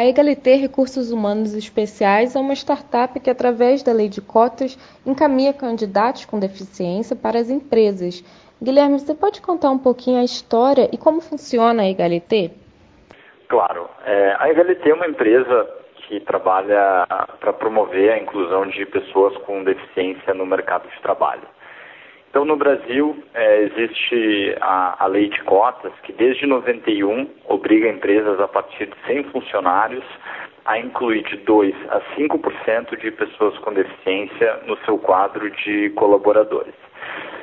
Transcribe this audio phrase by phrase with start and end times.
[0.00, 5.52] A Egalité Recursos Humanos Especiais é uma startup que, através da lei de cotas, encaminha
[5.52, 8.24] candidatos com deficiência para as empresas.
[8.62, 12.50] Guilherme, você pode contar um pouquinho a história e como funciona a Egalité?
[13.46, 13.90] Claro.
[14.06, 15.68] É, a Egalité é uma empresa
[16.08, 17.06] que trabalha
[17.38, 21.46] para promover a inclusão de pessoas com deficiência no mercado de trabalho.
[22.30, 28.40] Então, no Brasil, é, existe a, a, lei de cotas, que desde 91 obriga empresas
[28.40, 30.04] a partir de 100 funcionários
[30.64, 36.74] a incluir de 2 a 5% de pessoas com deficiência no seu quadro de colaboradores.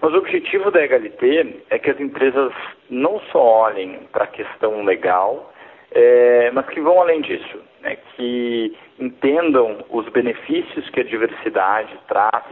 [0.00, 2.50] Mas o objetivo da Egalité é que as empresas
[2.88, 5.52] não só olhem para a questão legal,
[5.92, 12.44] é, mas que vão além disso, né, que entendam os benefícios que a diversidade traz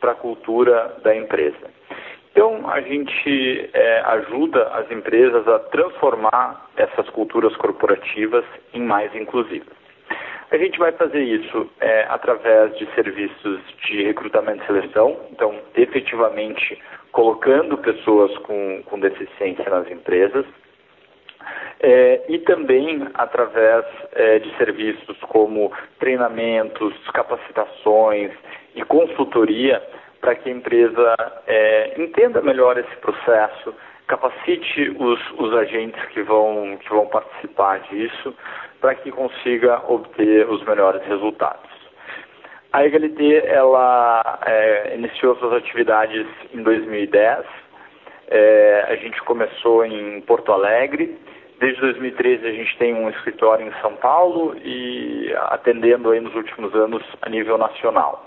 [0.00, 1.76] para a cultura da empresa.
[2.36, 9.74] Então, a gente é, ajuda as empresas a transformar essas culturas corporativas em mais inclusivas.
[10.50, 16.78] A gente vai fazer isso é, através de serviços de recrutamento e seleção, então, efetivamente,
[17.10, 20.44] colocando pessoas com, com deficiência nas empresas,
[21.80, 28.30] é, e também através é, de serviços como treinamentos, capacitações
[28.74, 29.82] e consultoria
[30.20, 33.74] para que a empresa é, entenda melhor esse processo,
[34.06, 38.34] capacite os, os agentes que vão, que vão participar disso,
[38.80, 41.76] para que consiga obter os melhores resultados.
[42.72, 47.46] A Egalité ela é, iniciou suas atividades em 2010.
[48.28, 51.16] É, a gente começou em Porto Alegre.
[51.58, 56.74] Desde 2013 a gente tem um escritório em São Paulo e atendendo aí nos últimos
[56.74, 58.25] anos a nível nacional.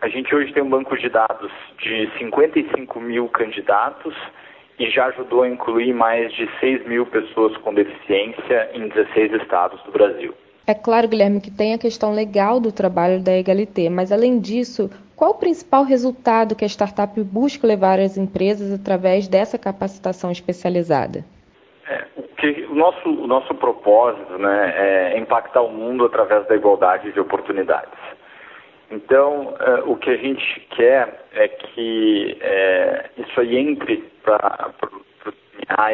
[0.00, 4.14] A gente hoje tem um banco de dados de 55 mil candidatos
[4.78, 9.82] e já ajudou a incluir mais de 6 mil pessoas com deficiência em 16 estados
[9.82, 10.34] do Brasil.
[10.66, 14.88] É claro, Guilherme, que tem a questão legal do trabalho da Egalité, mas além disso,
[15.14, 21.24] qual o principal resultado que a startup busca levar às empresas através dessa capacitação especializada?
[21.86, 24.72] É, o, que, o, nosso, o nosso propósito né,
[25.12, 27.98] é impactar o mundo através da igualdade de oportunidades.
[28.90, 35.10] Então, uh, o que a gente quer é que é, isso aí entre para o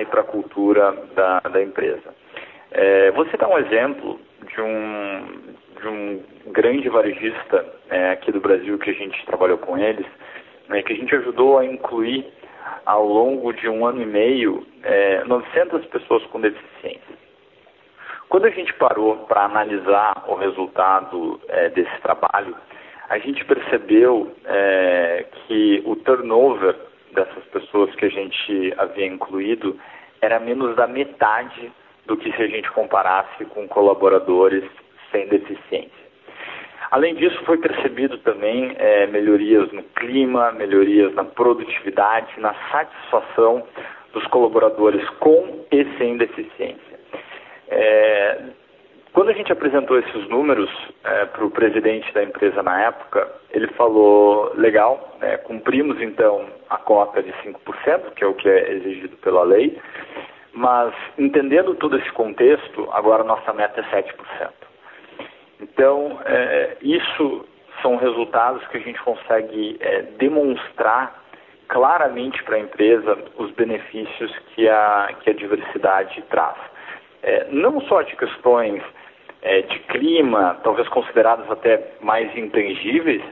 [0.00, 2.14] e para a cultura da, da empresa.
[2.70, 4.18] É, vou citar um exemplo
[4.48, 5.26] de um,
[5.80, 10.06] de um grande varejista é, aqui do Brasil que a gente trabalhou com eles,
[10.68, 12.26] né, que a gente ajudou a incluir
[12.84, 17.16] ao longo de um ano e meio é, 900 pessoas com deficiência.
[18.28, 22.56] Quando a gente parou para analisar o resultado é, desse trabalho,
[23.08, 26.74] a gente percebeu é, que o turnover
[27.12, 29.78] dessas pessoas que a gente havia incluído
[30.20, 31.72] era menos da metade
[32.06, 34.64] do que se a gente comparasse com colaboradores
[35.10, 36.06] sem deficiência.
[36.90, 43.66] Além disso, foi percebido também é, melhorias no clima, melhorias na produtividade, na satisfação
[44.12, 47.00] dos colaboradores com e sem deficiência.
[47.68, 48.38] É,
[49.16, 50.68] quando a gente apresentou esses números
[51.02, 56.76] é, para o presidente da empresa na época, ele falou: legal, é, cumprimos então a
[56.76, 59.80] cota de 5%, que é o que é exigido pela lei,
[60.52, 64.50] mas entendendo todo esse contexto, agora nossa meta é 7%.
[65.62, 67.46] Então, é, isso
[67.80, 71.24] são resultados que a gente consegue é, demonstrar
[71.68, 76.58] claramente para a empresa os benefícios que a, que a diversidade traz.
[77.22, 78.82] É, não só de questões
[79.42, 83.22] é, de clima, talvez consideradas até mais intangíveis,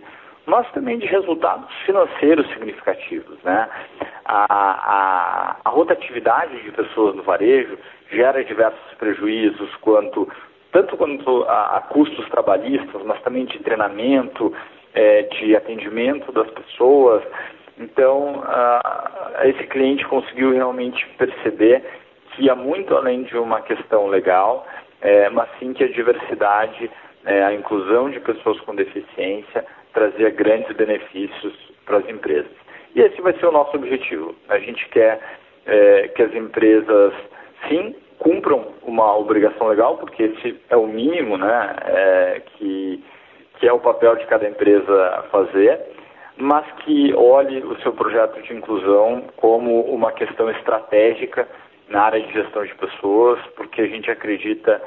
[0.46, 3.42] mas também de resultados financeiros significativos.
[3.42, 3.68] Né?
[4.24, 7.78] A, a, a rotatividade de pessoas no varejo
[8.10, 10.28] gera diversos prejuízos, quanto,
[10.72, 14.52] tanto quanto a, a custos trabalhistas, mas também de treinamento,
[14.94, 17.22] é, de atendimento das pessoas.
[17.78, 18.44] Então,
[19.42, 21.82] esse cliente conseguiu realmente perceber
[22.30, 24.66] que ia muito além de uma questão legal,
[25.04, 26.90] é, mas sim que a diversidade,
[27.26, 31.54] é, a inclusão de pessoas com deficiência trazia grandes benefícios
[31.84, 32.50] para as empresas.
[32.94, 34.34] E esse vai ser o nosso objetivo.
[34.48, 35.20] A gente quer
[35.66, 37.12] é, que as empresas,
[37.68, 43.04] sim, cumpram uma obrigação legal, porque esse é o mínimo né, é, que,
[43.58, 45.80] que é o papel de cada empresa fazer,
[46.38, 51.46] mas que olhe o seu projeto de inclusão como uma questão estratégica
[51.88, 54.80] na área de gestão de pessoas, porque a gente acredita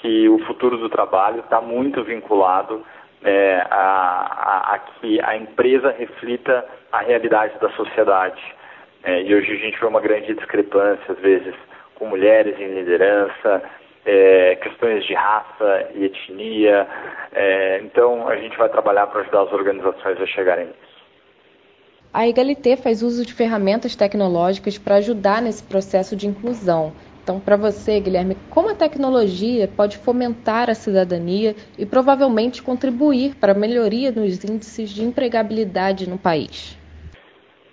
[0.00, 2.84] que o futuro do trabalho está muito vinculado
[3.22, 8.40] é, a, a, a, que a empresa reflita a realidade da sociedade.
[9.02, 11.54] É, e hoje a gente vê uma grande discrepância, às vezes,
[11.94, 13.62] com mulheres em liderança,
[14.04, 16.86] é, questões de raça e etnia.
[17.32, 20.93] É, então, a gente vai trabalhar para ajudar as organizações a chegarem nisso.
[22.14, 26.92] A Egalité faz uso de ferramentas tecnológicas para ajudar nesse processo de inclusão.
[27.20, 33.50] Então, para você, Guilherme, como a tecnologia pode fomentar a cidadania e provavelmente contribuir para
[33.50, 36.78] a melhoria nos índices de empregabilidade no país?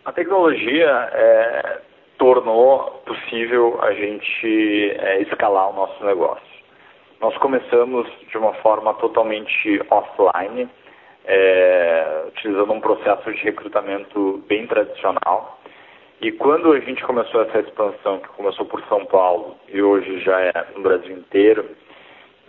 [0.03, 1.77] A tecnologia é,
[2.17, 6.51] tornou possível a gente é, escalar o nosso negócio.
[7.19, 10.67] Nós começamos de uma forma totalmente offline,
[11.25, 15.59] é, utilizando um processo de recrutamento bem tradicional.
[16.21, 20.39] E quando a gente começou essa expansão, que começou por São Paulo e hoje já
[20.39, 21.65] é no Brasil inteiro,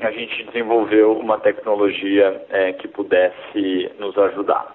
[0.01, 4.75] a gente desenvolveu uma tecnologia é, que pudesse nos ajudar.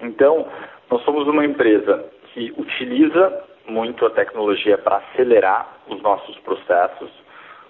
[0.00, 0.46] Então,
[0.90, 7.10] nós somos uma empresa que utiliza muito a tecnologia para acelerar os nossos processos.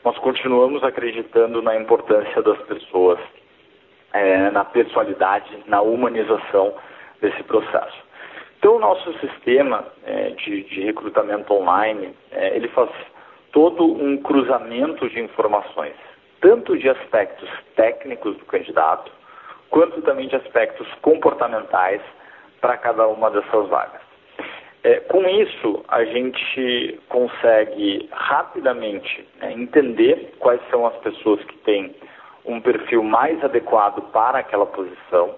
[0.05, 3.19] Nós continuamos acreditando na importância das pessoas,
[4.13, 6.75] é, na pessoalidade, na humanização
[7.21, 8.07] desse processo.
[8.59, 12.91] Então, o nosso sistema é, de, de, recrutamento online, é, ele faz
[13.53, 15.95] todo um cruzamento de informações,
[16.41, 19.11] tanto de aspectos técnicos do candidato,
[19.71, 22.01] quanto também de aspectos comportamentais
[22.61, 24.01] para cada uma dessas vagas.
[24.83, 31.95] É, com isso, a gente consegue rapidamente né, entender quais são as pessoas que têm
[32.47, 35.35] um perfil mais adequado para aquela posição,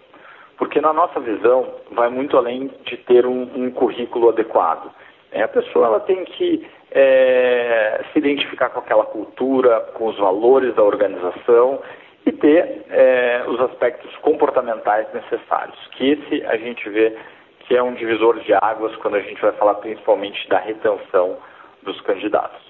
[0.56, 4.90] porque na nossa visão vai muito além de ter um, um currículo adequado.
[5.32, 10.74] É, a pessoa ela tem que é, se identificar com aquela cultura, com os valores
[10.74, 11.80] da organização
[12.24, 17.16] e ter é, os aspectos comportamentais necessários, que esse a gente vê
[17.60, 21.36] que é um divisor de águas quando a gente vai falar principalmente da retenção
[21.82, 22.67] dos candidatos.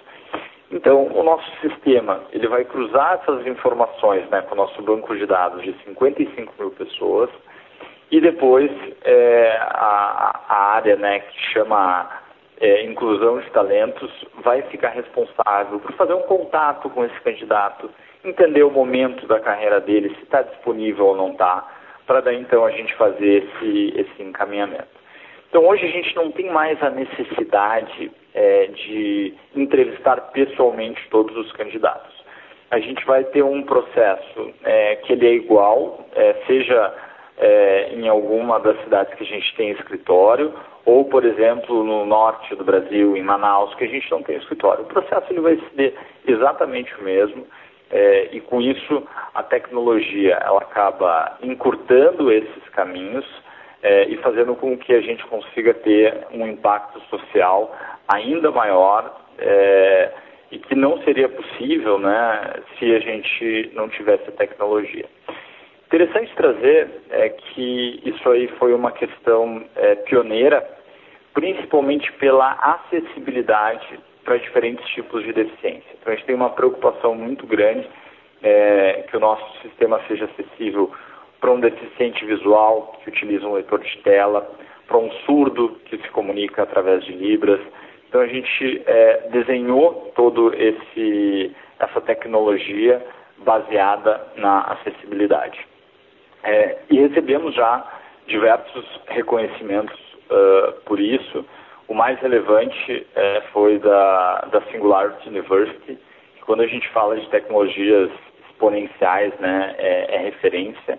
[0.70, 5.24] Então, o nosso sistema ele vai cruzar essas informações né, com o nosso banco de
[5.24, 7.30] dados de 55 mil pessoas
[8.10, 8.70] e depois
[9.02, 12.10] é, a, a, área né, que chama
[12.60, 14.10] é, inclusão de talentos
[14.42, 17.90] vai ficar responsável por fazer um contato com esse candidato,
[18.22, 21.66] entender o momento da carreira dele, se está disponível ou não está,
[22.06, 24.97] para daí então a gente fazer esse, esse encaminhamento.
[25.48, 31.50] Então hoje a gente não tem mais a necessidade é, de entrevistar pessoalmente todos os
[31.52, 32.16] candidatos.
[32.70, 36.94] A gente vai ter um processo é, que ele é igual, é, seja
[37.38, 40.52] é, em alguma das cidades que a gente tem escritório,
[40.84, 44.84] ou, por exemplo, no norte do Brasil, em Manaus, que a gente não tem escritório.
[44.84, 45.94] O processo ele vai ser
[46.26, 47.46] exatamente o mesmo.
[47.90, 49.02] É, e com isso
[49.34, 53.24] a tecnologia ela acaba encurtando esses caminhos
[53.82, 57.74] é, e fazendo com que a gente consiga ter um impacto social
[58.08, 60.12] ainda maior é,
[60.50, 65.04] e que não seria possível né, se a gente não tivesse tecnologia.
[65.86, 70.66] Interessante trazer é que isso aí foi uma questão é, pioneira,
[71.32, 75.88] principalmente pela acessibilidade para diferentes tipos de deficiência.
[75.98, 77.88] Então a gente tem uma preocupação muito grande
[78.42, 80.92] é, que o nosso sistema seja acessível
[81.40, 84.50] para um deficiente visual que utiliza um leitor de tela,
[84.86, 87.60] para um surdo que se comunica através de libras.
[88.08, 93.04] Então a gente é, desenhou todo esse essa tecnologia
[93.38, 95.64] baseada na acessibilidade
[96.42, 97.84] é, e recebemos já
[98.26, 99.98] diversos reconhecimentos
[100.30, 101.44] uh, por isso.
[101.86, 105.98] O mais relevante é, foi da, da Singularity University,
[106.36, 108.10] que quando a gente fala de tecnologias
[108.50, 110.98] exponenciais, né, é, é referência.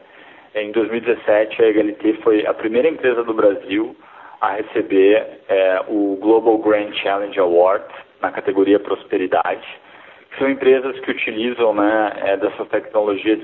[0.55, 3.95] Em 2017, a Egalité foi a primeira empresa do Brasil
[4.41, 7.85] a receber é, o Global Grand Challenge Award
[8.21, 9.67] na categoria Prosperidade.
[10.37, 13.39] São empresas que utilizam né, é, dessas tecnologias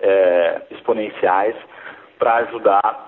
[0.00, 1.56] é, exponenciais
[2.18, 3.06] para ajudar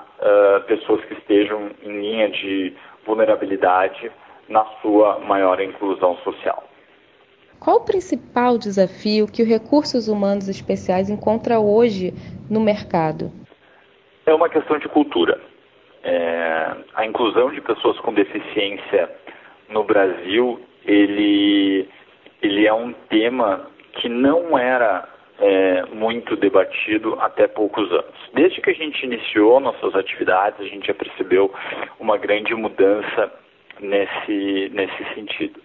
[0.67, 2.75] pessoas que estejam em linha de
[3.07, 4.11] vulnerabilidade
[4.49, 6.68] na sua maior inclusão social.
[7.61, 12.13] Qual o principal desafio que o Recursos Humanos Especiais encontra hoje
[12.49, 13.33] no mercado?
[14.27, 15.41] É uma questão de cultura.
[16.05, 19.11] É, a inclusão de pessoas com deficiência
[19.69, 21.89] no Brasil, ele,
[22.41, 25.09] ele é um tema que não era
[25.41, 28.15] é, muito debatido até poucos anos.
[28.35, 31.53] Desde que a gente iniciou nossas atividades, a gente já percebeu
[31.99, 33.33] uma grande mudança
[33.81, 35.61] nesse, nesse sentido.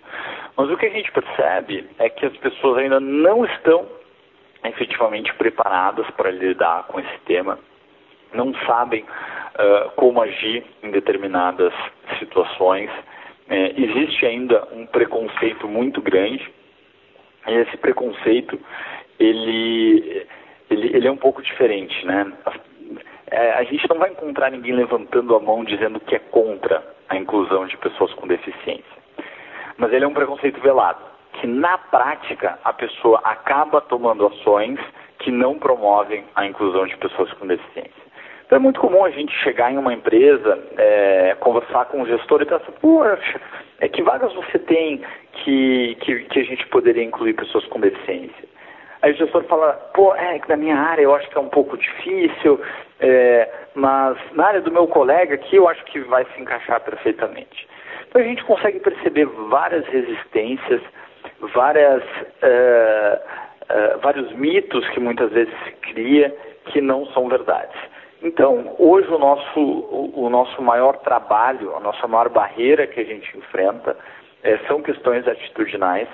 [0.56, 3.88] Mas o que a gente percebe é que as pessoas ainda não estão
[4.64, 7.60] efetivamente preparadas para lidar com esse tema,
[8.34, 11.74] não sabem uh, como agir em determinadas
[12.20, 12.90] situações.
[13.50, 16.50] É, existe ainda um preconceito muito grande
[17.46, 18.58] E esse preconceito,
[19.20, 20.26] ele,
[20.70, 22.32] ele, ele é um pouco diferente, né?
[23.30, 27.18] É, a gente não vai encontrar ninguém levantando a mão dizendo que é contra a
[27.18, 29.04] inclusão de pessoas com deficiência.
[29.78, 31.00] Mas ele é um preconceito velado,
[31.34, 34.80] que na prática a pessoa acaba tomando ações
[35.20, 38.04] que não promovem a inclusão de pessoas com deficiência.
[38.46, 42.42] Então é muito comum a gente chegar em uma empresa, é, conversar com o gestor
[42.42, 43.42] e pensar, poxa,
[43.80, 48.54] é, que vagas você tem que, que, que a gente poderia incluir pessoas com deficiência?
[49.02, 51.50] Aí o gestor fala, pô, é que na minha área eu acho que é um
[51.50, 52.62] pouco difícil,
[53.06, 57.68] é, mas na área do meu colega aqui eu acho que vai se encaixar perfeitamente.
[58.08, 60.82] Então a gente consegue perceber várias resistências,
[61.54, 62.02] várias,
[62.42, 63.22] é,
[63.68, 66.34] é, vários mitos que muitas vezes se cria
[66.68, 67.76] que não são verdades.
[68.22, 73.04] Então, hoje o nosso, o, o nosso maior trabalho, a nossa maior barreira que a
[73.04, 73.98] gente enfrenta
[74.44, 76.08] é, são questões atitudinais.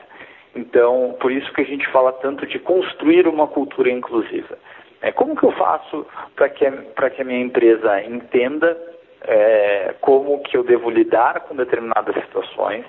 [0.56, 4.58] Então, por isso que a gente fala tanto de construir uma cultura inclusiva.
[5.02, 8.78] É, como que eu faço para que, que a minha empresa entenda
[9.22, 12.86] é, como que eu devo lidar com determinadas situações?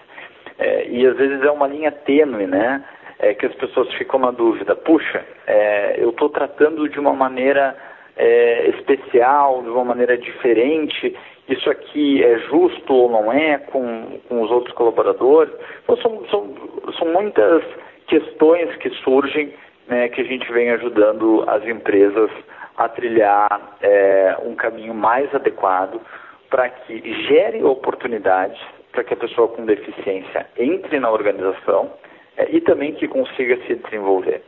[0.59, 2.85] É, e às vezes é uma linha tênue, né?
[3.19, 4.75] É, que as pessoas ficam na dúvida.
[4.75, 7.77] Puxa, é, eu estou tratando de uma maneira
[8.17, 11.15] é, especial, de uma maneira diferente,
[11.51, 15.53] isso aqui é justo ou não é com, com os outros colaboradores.
[15.83, 16.55] Então, são, são,
[16.97, 17.63] são muitas
[18.07, 19.53] questões que surgem
[19.91, 22.31] né, que a gente vem ajudando as empresas
[22.77, 26.01] a trilhar é, um caminho mais adequado
[26.49, 28.59] para que gere oportunidades
[28.93, 31.93] para que a pessoa com deficiência entre na organização
[32.37, 34.43] é, e também que consiga se desenvolver.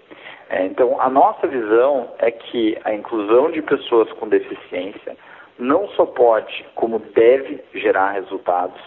[0.49, 5.17] É, então, a nossa visão é que a inclusão de pessoas com deficiência
[5.59, 8.81] não só pode, como deve gerar resultados,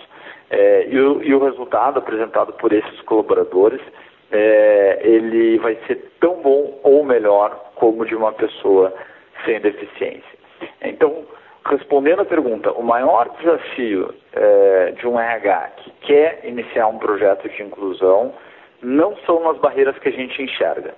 [0.50, 3.82] é, e, o, e, o, resultado apresentado por esses colaboradores,
[4.32, 8.94] é, ele vai ser tão bom ou melhor como de uma pessoa
[9.46, 10.36] sem deficiência.
[10.82, 11.26] Então,
[11.66, 17.50] respondendo à pergunta, o maior desafio é, de um RH que quer iniciar um projeto
[17.50, 18.34] de inclusão
[18.82, 20.94] não são as barreiras que a gente enxerga.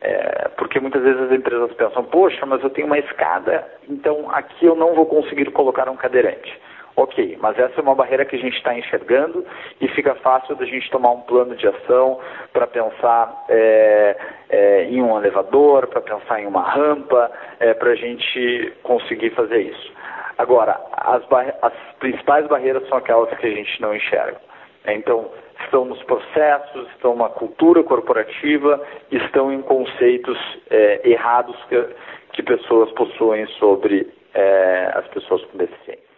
[0.00, 4.66] É, porque muitas vezes as empresas pensam, poxa, mas eu tenho uma escada, então aqui
[4.66, 6.60] eu não vou conseguir colocar um cadeirante.
[6.94, 9.44] Ok, mas essa é uma barreira que a gente está enxergando
[9.80, 12.20] e fica fácil da gente tomar um plano de ação
[12.52, 14.16] para pensar é,
[14.50, 19.62] é, em um elevador, para pensar em uma rampa, é, para a gente conseguir fazer
[19.62, 19.92] isso.
[20.36, 21.22] Agora, as,
[21.62, 24.38] as principais barreiras são aquelas que a gente não enxerga.
[24.86, 25.30] Então,
[25.64, 31.86] estão nos processos, estão na cultura corporativa, estão em conceitos é, errados que,
[32.34, 36.11] que pessoas possuem sobre é, as pessoas com deficiência.